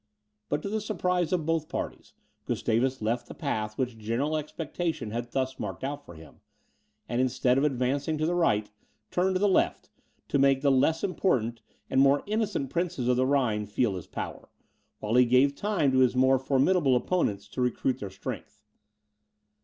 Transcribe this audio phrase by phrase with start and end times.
[0.49, 2.15] But to the surprise of both parties,
[2.45, 6.39] Gustavus left the path which general expectation had thus marked out for him;
[7.07, 8.71] and instead of advancing to the right,
[9.11, 9.91] turned to the left,
[10.29, 14.49] to make the less important and more innocent princes of the Rhine feel his power,
[15.01, 18.63] while he gave time to his more formidable opponents to recruit their strength.